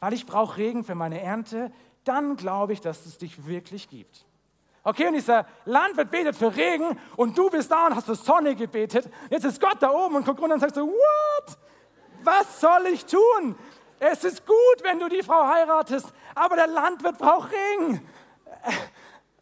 [0.00, 1.70] weil ich brauche Regen für meine Ernte,
[2.04, 4.24] dann glaube ich, dass es dich wirklich gibt.
[4.86, 8.54] Okay, und dieser Landwirt betet für Regen und du bist da und hast für Sonne
[8.54, 9.08] gebetet.
[9.30, 11.58] Jetzt ist Gott da oben und guckt runter und sagt so, what?
[12.22, 13.56] Was soll ich tun?
[13.98, 18.06] Es ist gut, wenn du die Frau heiratest, aber der Landwirt braucht Regen.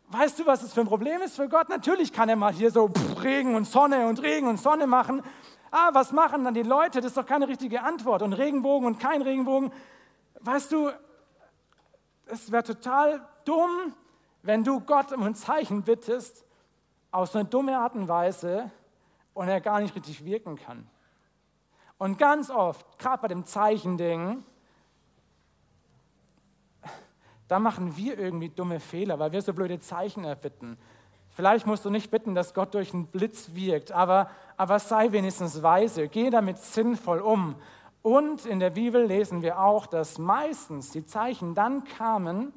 [0.09, 1.69] Weißt du, was es für ein Problem ist für Gott?
[1.69, 2.91] Natürlich kann er mal hier so
[3.23, 5.23] Regen und Sonne und Regen und Sonne machen.
[5.71, 7.01] Ah, was machen dann die Leute?
[7.01, 8.23] Das ist doch keine richtige Antwort.
[8.23, 9.73] Und Regenbogen und kein Regenbogen.
[10.41, 10.91] Weißt du,
[12.33, 13.95] es wäre total dumm,
[14.43, 16.45] wenn du Gott um ein Zeichen bittest,
[17.11, 18.71] aus einer dummen Art und Weise
[19.35, 20.87] und er gar nicht richtig wirken kann.
[21.99, 24.43] Und ganz oft, gerade bei dem Zeichending,
[27.49, 30.79] da machen wir irgendwie dumme Fehler, weil wir so blöde Zeichen erbitten.
[31.29, 35.63] Vielleicht musst du nicht bitten, dass Gott durch einen Blitz wirkt, aber, aber sei wenigstens
[35.63, 37.57] weise, geh damit sinnvoll um.
[38.03, 42.53] Und in der Bibel lesen wir auch, dass meistens die Zeichen dann kamen,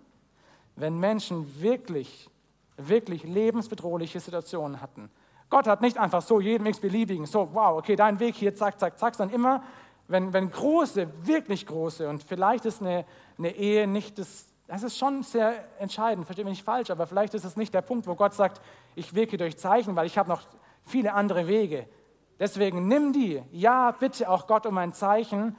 [0.75, 2.29] wenn Menschen wirklich,
[2.77, 5.10] wirklich lebensbedrohliche Situationen hatten.
[5.49, 8.97] Gott hat nicht einfach so jedem x-beliebigen, so, wow, okay, dein Weg hier, zack, zack,
[8.97, 9.63] zack, sondern immer,
[10.08, 13.05] wenn, wenn große, wirklich große, und vielleicht ist eine,
[13.38, 17.36] eine Ehe nicht das, das ist schon sehr entscheidend, verstehe mich nicht falsch, aber vielleicht
[17.36, 18.62] ist es nicht der Punkt, wo Gott sagt,
[18.95, 20.41] ich wirke durch Zeichen, weil ich habe noch
[20.84, 21.88] viele andere Wege.
[22.39, 25.56] Deswegen nimm die, ja, bitte auch Gott um ein Zeichen,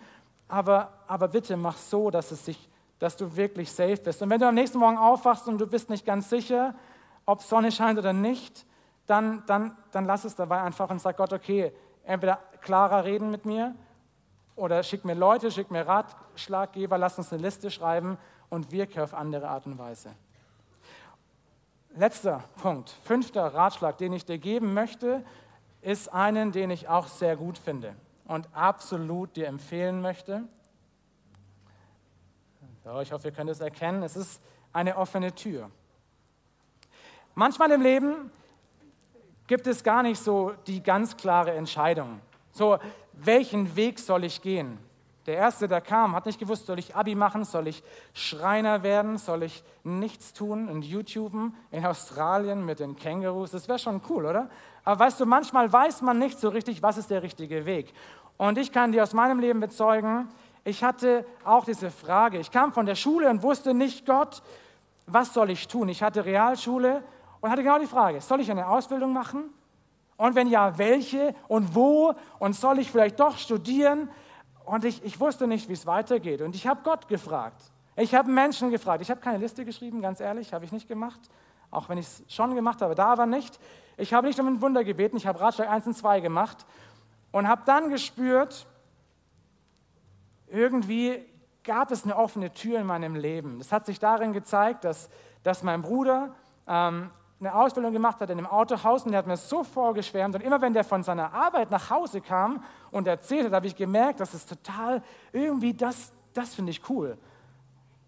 [0.49, 4.23] aber, aber bitte mach so, dass es sich dass du wirklich safe bist.
[4.23, 6.75] Und wenn du am nächsten Morgen aufwachst und du bist nicht ganz sicher,
[7.27, 8.65] ob Sonne scheint oder nicht,
[9.07, 11.73] dann, dann, dann lass es dabei einfach und sag Gott, okay,
[12.05, 13.75] entweder klarer reden mit mir
[14.55, 18.17] oder schick mir Leute, schick mir Ratschlaggeber, lass uns eine Liste schreiben
[18.49, 20.11] und wirke auf andere Art und Weise.
[21.95, 25.25] Letzter Punkt, fünfter Ratschlag, den ich dir geben möchte,
[25.87, 27.95] ist einen, den ich auch sehr gut finde
[28.27, 30.43] und absolut dir empfehlen möchte.
[32.83, 34.03] So, ich hoffe, ihr könnt es erkennen.
[34.03, 35.71] Es ist eine offene Tür.
[37.37, 38.33] Manchmal im Leben
[39.47, 42.21] gibt es gar nicht so die ganz klare Entscheidung.
[42.51, 42.79] So,
[43.13, 44.79] welchen Weg soll ich gehen?
[45.27, 49.19] Der erste, der kam, hat nicht gewusst, soll ich Abi machen, soll ich Schreiner werden,
[49.19, 53.51] soll ich nichts tun und YouTuben in Australien mit den Kängurus?
[53.51, 54.51] Das wäre schon cool, oder?
[54.87, 57.93] Aber weißt du, manchmal weiß man nicht so richtig, was ist der richtige Weg.
[58.37, 60.29] Und ich kann dir aus meinem Leben bezeugen,
[60.63, 62.39] ich hatte auch diese Frage.
[62.39, 64.43] Ich kam von der Schule und wusste nicht, Gott,
[65.07, 65.89] was soll ich tun?
[65.89, 67.03] Ich hatte Realschule
[67.41, 69.51] und hatte genau die Frage, soll ich eine Ausbildung machen?
[70.17, 72.15] Und wenn ja, welche und wo?
[72.39, 74.09] Und soll ich vielleicht doch studieren?
[74.65, 76.43] Und ich, ich wusste nicht, wie es weitergeht.
[76.43, 77.61] Und ich habe Gott gefragt.
[77.97, 79.03] Ich habe Menschen gefragt.
[79.03, 81.21] Ich habe keine Liste geschrieben, ganz ehrlich, habe ich nicht gemacht.
[81.73, 83.59] Auch wenn ich es schon gemacht habe, da aber nicht.
[83.97, 86.67] Ich habe nicht um ein Wunder gebeten, ich habe Ratschlag 1 und 2 gemacht
[87.33, 88.67] und habe dann gespürt,
[90.49, 91.25] irgendwie
[91.65, 93.59] gab es eine offene Tür in meinem Leben.
[93.59, 95.09] Das hat sich darin gezeigt, dass,
[95.43, 96.35] dass mein Bruder
[96.69, 100.35] ähm, eine Ausbildung gemacht hat in einem Autohaus und der hat mir so vorgeschwärmt.
[100.35, 103.77] Und immer wenn der von seiner Arbeit nach Hause kam und erzählt hat, habe ich
[103.77, 107.19] gemerkt, dass es total irgendwie, das, das finde ich cool.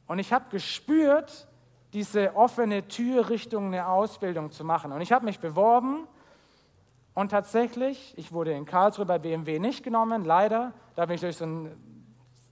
[0.07, 1.48] Und ich habe gespürt,
[1.93, 4.93] diese offene Tür Richtung eine Ausbildung zu machen.
[4.93, 6.07] Und ich habe mich beworben
[7.15, 10.73] und tatsächlich, ich wurde in Karlsruhe bei BMW nicht genommen, leider.
[10.95, 11.77] Da bin ich durch so eine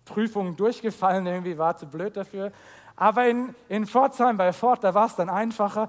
[0.04, 2.50] Prüfung durchgefallen, irgendwie war zu blöd dafür.
[2.96, 5.88] Aber in, in Pforzheim bei Ford, da war es dann einfacher.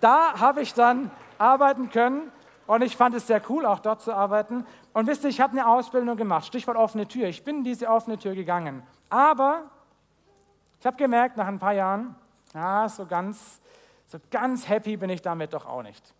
[0.00, 2.30] Da habe ich dann arbeiten können
[2.66, 4.64] und ich fand es sehr cool, auch dort zu arbeiten.
[4.92, 7.26] Und wisst ihr, ich habe eine Ausbildung gemacht, Stichwort offene Tür.
[7.26, 8.82] Ich bin in diese offene Tür gegangen.
[9.10, 9.64] Aber
[10.78, 12.14] ich habe gemerkt, nach ein paar Jahren,
[12.58, 13.60] ja, so ganz,
[14.06, 16.14] so ganz happy bin ich damit doch auch nicht.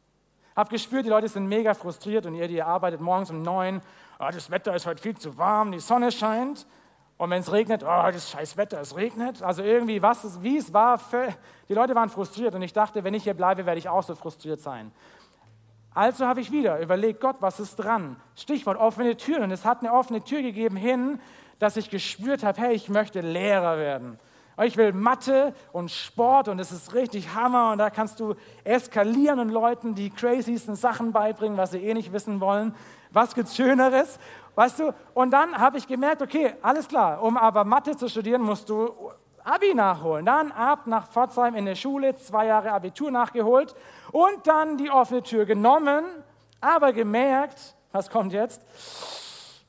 [0.55, 3.81] Habe gespürt, die Leute sind mega frustriert und ihr, die arbeitet morgens um neun,
[4.21, 6.67] oh, das Wetter ist heute viel zu warm, die Sonne scheint.
[7.17, 9.43] Und wenn es regnet, oh, das scheiß Wetter, es regnet.
[9.43, 11.01] Also irgendwie, was es, wie es war,
[11.69, 14.15] die Leute waren frustriert und ich dachte, wenn ich hier bleibe, werde ich auch so
[14.15, 14.93] frustriert sein.
[15.93, 18.15] Also habe ich wieder überlegt, Gott, was ist dran?
[18.37, 19.45] Stichwort offene Türen.
[19.45, 21.21] Und es hat eine offene Tür gegeben hin,
[21.59, 24.21] dass ich gespürt habe, hey, ich möchte Lehrer werden.
[24.65, 29.39] Ich will Mathe und Sport und es ist richtig Hammer und da kannst du eskalieren
[29.39, 32.75] und Leuten die crazysten Sachen beibringen, was sie eh nicht wissen wollen.
[33.13, 34.19] Was gibt's Schöneres?
[34.57, 34.93] Weißt du?
[35.15, 38.91] Und dann habe ich gemerkt, okay, alles klar, um aber Mathe zu studieren, musst du
[39.45, 40.27] Abi nachholen.
[40.27, 43.77] Dann ab nach Pforzheim in der Schule, zwei Jahre Abitur nachgeholt
[44.11, 46.05] und dann die offene Tür genommen,
[46.61, 48.61] aber gemerkt, was kommt jetzt?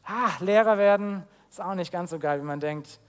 [0.04, 3.00] Ah, Lehrer werden ist auch nicht ganz so geil, wie man denkt.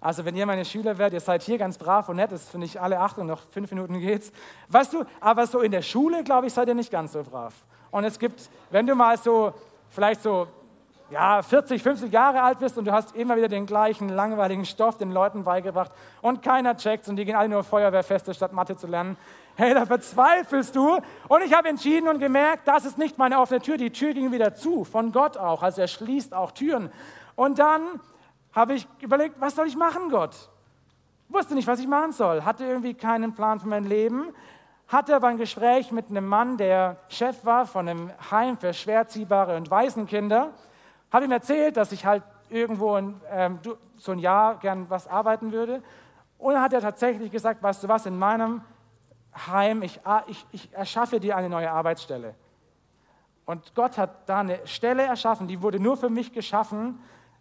[0.00, 2.66] Also wenn ihr meine Schüler werdet, ihr seid hier ganz brav und nett, das finde
[2.66, 4.32] ich alle acht und noch fünf Minuten geht's.
[4.68, 7.52] Weißt du, aber so in der Schule, glaube ich, seid ihr nicht ganz so brav.
[7.90, 9.52] Und es gibt, wenn du mal so,
[9.90, 10.46] vielleicht so,
[11.10, 14.96] ja, 40, 50 Jahre alt bist und du hast immer wieder den gleichen langweiligen Stoff
[14.96, 15.90] den Leuten beigebracht
[16.22, 19.16] und keiner checkt und die gehen alle nur Feuerwehrfeste, statt Mathe zu lernen.
[19.56, 20.98] Hey, da verzweifelst du.
[21.28, 23.76] Und ich habe entschieden und gemerkt, das ist nicht meine offene Tür.
[23.76, 25.62] Die Tür ging wieder zu, von Gott auch.
[25.62, 26.90] Also er schließt auch Türen.
[27.34, 27.82] Und dann
[28.52, 30.50] habe ich überlegt, was soll ich machen, Gott?
[31.28, 34.32] Wusste nicht, was ich machen soll, hatte irgendwie keinen Plan für mein Leben,
[34.88, 39.56] hatte aber ein Gespräch mit einem Mann, der Chef war von einem Heim für schwerziehbare
[39.56, 40.52] und Waisenkinder.
[41.12, 43.60] Habe ihm erzählt, dass ich halt irgendwo in, ähm,
[43.96, 45.82] so ein Jahr gern was arbeiten würde.
[46.38, 48.62] Und dann hat er tatsächlich gesagt, weißt du was, in meinem
[49.46, 52.34] Heim, ich, ich, ich erschaffe dir eine neue Arbeitsstelle.
[53.46, 57.00] Und Gott hat da eine Stelle erschaffen, die wurde nur für mich geschaffen,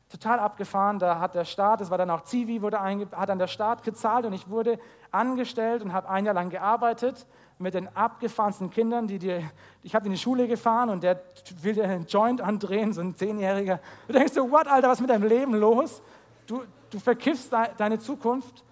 [0.09, 0.99] total abgefahren.
[0.99, 4.25] Da hat der Staat, das war dann auch Zivi, wurde hat dann der Staat gezahlt
[4.25, 4.79] und ich wurde
[5.11, 7.25] angestellt und habe ein Jahr lang gearbeitet
[7.59, 9.07] mit den abgefahrensten Kindern.
[9.07, 9.45] Die, die,
[9.83, 11.21] ich habe in die Schule gefahren und der
[11.61, 13.79] will dir einen Joint andrehen, so ein Zehnjähriger.
[14.07, 16.01] Du denkst so, what, Alter, was ist mit deinem Leben los?
[16.47, 18.63] Du, du verkiffst deine Zukunft.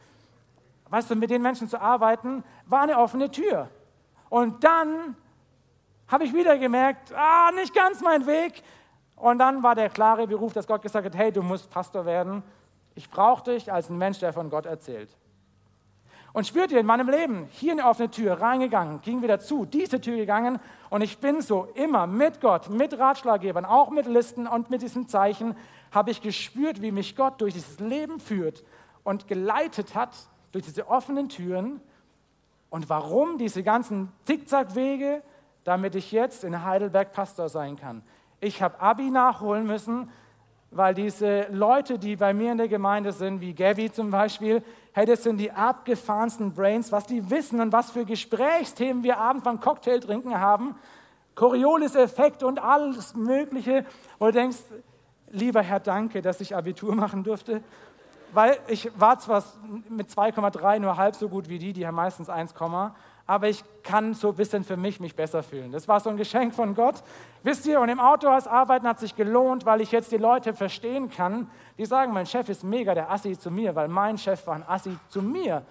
[0.90, 3.70] Weißt du, mit den Menschen zu arbeiten, war eine offene Tür.
[4.30, 5.16] Und dann
[6.08, 8.64] habe ich wieder gemerkt, ah, nicht ganz mein Weg.
[9.18, 12.44] Und dann war der klare Beruf, dass Gott gesagt hat, hey, du musst Pastor werden.
[12.96, 15.10] Ich brauche dich als ein Mensch, der von Gott erzählt.
[16.34, 20.00] Und spürt ihr in meinem Leben, hier eine offene Tür, reingegangen, ging wieder zu, diese
[20.00, 20.60] Tür gegangen
[20.92, 25.08] und ich bin so immer mit Gott, mit Ratschlaggebern, auch mit Listen und mit diesen
[25.08, 25.56] Zeichen,
[25.92, 28.64] habe ich gespürt, wie mich Gott durch dieses Leben führt
[29.04, 30.16] und geleitet hat
[30.52, 31.82] durch diese offenen Türen.
[32.70, 35.24] Und warum diese ganzen Zickzackwege,
[35.64, 38.04] damit ich jetzt in Heidelberg Pastor sein kann.
[38.40, 40.10] Ich habe Abi nachholen müssen,
[40.70, 45.06] weil diese Leute, die bei mir in der Gemeinde sind, wie Gavi zum Beispiel, hey,
[45.06, 49.60] das sind die abgefahrensten Brains, was die wissen und was für Gesprächsthemen wir abends beim
[49.60, 50.76] Cocktail trinken haben.
[51.36, 53.86] Coriolis-Effekt und alles Mögliche.
[54.20, 54.58] Und du denkst,
[55.30, 57.64] lieber Herr, danke, dass ich Abitur machen durfte.
[58.34, 59.44] Weil ich war zwar
[59.90, 62.54] mit 2,3 nur halb so gut wie die, die haben meistens 1,
[63.28, 65.74] aber ich kann so ein bisschen für mich mich besser fühlen.
[65.74, 67.04] Das war so ein Geschenk von Gott.
[67.44, 71.10] Wisst ihr, und im Autohaus arbeiten hat sich gelohnt, weil ich jetzt die Leute verstehen
[71.10, 74.56] kann, die sagen, mein Chef ist mega der Assi zu mir, weil mein Chef war
[74.56, 75.66] ein Assi zu mir.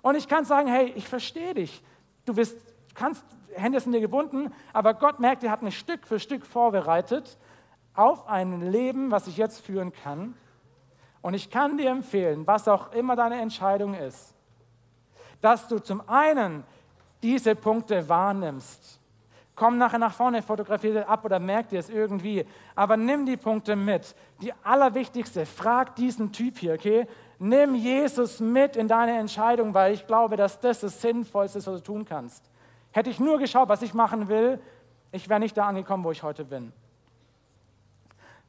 [0.00, 1.82] Und ich kann sagen, hey, ich verstehe dich.
[2.24, 2.56] Du bist,
[2.94, 7.36] kannst, Hände sind dir gebunden, aber Gott merkt, er hat mich Stück für Stück vorbereitet
[7.94, 10.34] auf ein Leben, was ich jetzt führen kann.
[11.20, 14.34] Und ich kann dir empfehlen, was auch immer deine Entscheidung ist,
[15.42, 16.64] dass du zum einen
[17.22, 18.98] diese Punkte wahrnimmst.
[19.54, 22.46] Komm nachher nach vorne, fotografiere ab oder merk dir es irgendwie.
[22.74, 24.14] Aber nimm die Punkte mit.
[24.40, 27.06] Die allerwichtigste, frag diesen Typ hier, okay?
[27.38, 31.82] Nimm Jesus mit in deine Entscheidung, weil ich glaube, dass das das Sinnvollste ist, was
[31.82, 32.42] du tun kannst.
[32.92, 34.58] Hätte ich nur geschaut, was ich machen will,
[35.12, 36.72] ich wäre nicht da angekommen, wo ich heute bin.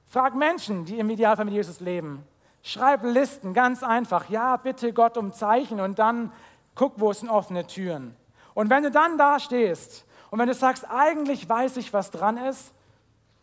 [0.05, 2.23] Frag Menschen, die im Idealfall mit Jesus leben.
[2.61, 4.29] Schreib Listen, ganz einfach.
[4.29, 6.31] Ja, bitte Gott um Zeichen und dann
[6.75, 8.15] guck, wo sind offene Türen.
[8.53, 12.37] Und wenn du dann da stehst und wenn du sagst, eigentlich weiß ich, was dran
[12.37, 12.73] ist,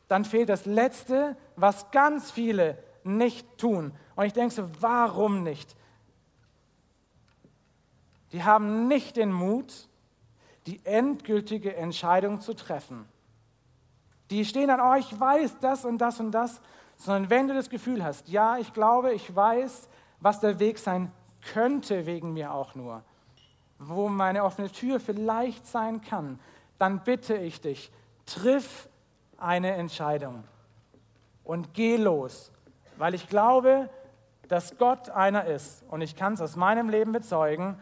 [0.09, 3.93] dann fehlt das Letzte, was ganz viele nicht tun.
[4.17, 5.77] Und ich denke so, warum nicht?
[8.33, 9.89] Die haben nicht den Mut,
[10.67, 13.07] die endgültige Entscheidung zu treffen.
[14.31, 16.61] Die stehen an, oh, ich weiß das und das und das,
[16.97, 19.89] sondern wenn du das Gefühl hast, ja, ich glaube, ich weiß,
[20.21, 21.11] was der Weg sein
[21.53, 23.03] könnte wegen mir auch nur,
[23.81, 26.39] wo meine offene Tür vielleicht sein kann,
[26.79, 27.91] dann bitte ich dich,
[28.27, 28.89] triff
[29.39, 30.45] eine Entscheidung
[31.45, 32.53] und geh los,
[32.99, 33.89] weil ich glaube,
[34.49, 37.77] dass Gott einer ist und ich kann es aus meinem Leben bezeugen,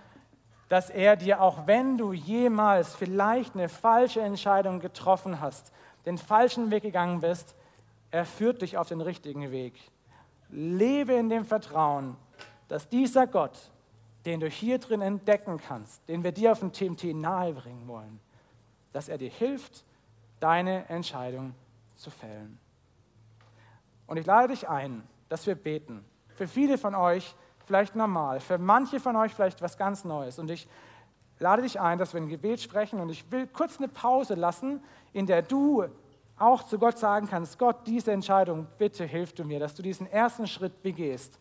[0.68, 5.72] dass er dir, auch wenn du jemals vielleicht eine falsche Entscheidung getroffen hast,
[6.06, 7.56] den falschen Weg gegangen bist,
[8.11, 9.74] er führt dich auf den richtigen Weg.
[10.50, 12.16] Lebe in dem Vertrauen,
[12.68, 13.58] dass dieser Gott,
[14.26, 18.20] den du hier drin entdecken kannst, den wir dir auf dem TMT nahebringen wollen,
[18.92, 19.85] dass er dir hilft,
[20.40, 21.54] deine Entscheidung
[21.96, 22.59] zu fällen.
[24.07, 26.04] Und ich lade dich ein, dass wir beten.
[26.35, 27.35] Für viele von euch
[27.66, 30.38] vielleicht normal, für manche von euch vielleicht was ganz Neues.
[30.38, 30.66] Und ich
[31.38, 34.83] lade dich ein, dass wir ein Gebet sprechen und ich will kurz eine Pause lassen,
[35.12, 35.85] in der du
[36.38, 40.07] auch zu Gott sagen kannst, Gott, diese Entscheidung, bitte hilf du mir, dass du diesen
[40.07, 41.38] ersten Schritt begehst.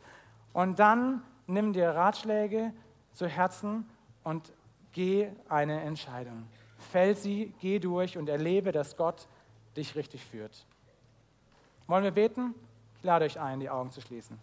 [0.54, 2.74] Und dann nimm dir Ratschläge
[3.14, 3.90] zu Herzen
[4.24, 4.52] und
[4.92, 6.48] geh eine Entscheidung.
[6.78, 9.28] Fäll sie, geh durch und erlebe, dass Gott
[9.76, 10.66] dich richtig führt.
[11.88, 12.54] Wollen wir beten?
[12.98, 14.38] Ich lade euch ein, die Augen zu schließen.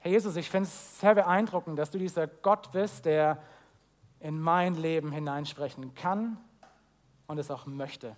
[0.00, 3.42] Herr Jesus, ich finde es sehr beeindruckend, dass du dieser Gott bist, der
[4.20, 6.38] in mein Leben hineinsprechen kann
[7.26, 8.16] und es auch möchte.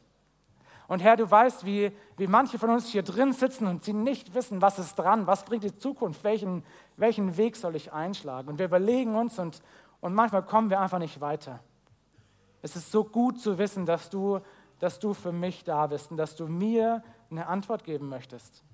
[0.90, 4.34] Und Herr, du weißt, wie, wie manche von uns hier drin sitzen und sie nicht
[4.34, 6.64] wissen, was ist dran, was bringt die Zukunft, welchen,
[6.96, 8.48] welchen Weg soll ich einschlagen.
[8.48, 9.62] Und wir überlegen uns und,
[10.00, 11.60] und manchmal kommen wir einfach nicht weiter.
[12.60, 14.40] Es ist so gut zu wissen, dass du,
[14.80, 18.64] dass du für mich da bist und dass du mir eine Antwort geben möchtest.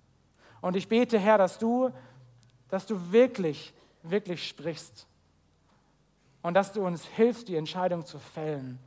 [0.63, 1.91] Und ich bete, Herr, dass du,
[2.71, 5.07] dass du wirklich, wirklich sprichst
[6.41, 8.79] und dass du uns hilfst, die Entscheidung zu fällen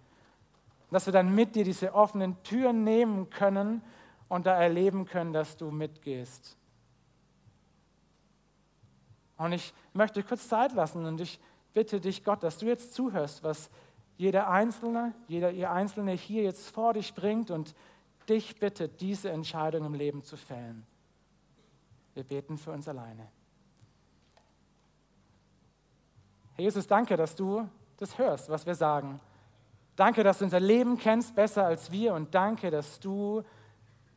[0.91, 3.81] dass wir dann mit dir diese offenen Türen nehmen können
[4.27, 6.57] und da erleben können, dass du mitgehst.
[9.37, 11.39] Und ich möchte kurz Zeit lassen und ich
[11.73, 13.69] bitte dich, Gott, dass du jetzt zuhörst, was
[14.17, 17.73] jeder Einzelne, jeder ihr Einzelne hier jetzt vor dich bringt und
[18.27, 20.85] dich bittet, diese Entscheidung im Leben zu fällen.
[22.13, 23.27] Wir beten für uns alleine.
[26.55, 29.21] Herr Jesus, danke, dass du das hörst, was wir sagen.
[29.99, 33.43] Danke, dass du unser Leben kennst besser als wir und danke, dass du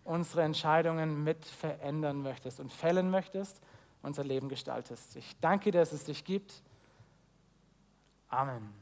[0.05, 3.61] unsere Entscheidungen mit verändern möchtest und fällen möchtest,
[4.01, 5.17] unser Leben gestaltest.
[5.17, 6.63] Ich danke dir, dass es dich gibt.
[8.29, 8.82] Amen.